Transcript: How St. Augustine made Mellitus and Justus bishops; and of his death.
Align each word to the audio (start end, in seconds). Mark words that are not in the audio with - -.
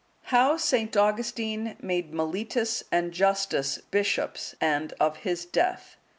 How 0.33 0.57
St. 0.57 0.97
Augustine 0.97 1.77
made 1.79 2.11
Mellitus 2.11 2.81
and 2.91 3.11
Justus 3.11 3.77
bishops; 3.91 4.55
and 4.59 4.93
of 4.99 5.17
his 5.17 5.45
death. 5.45 5.95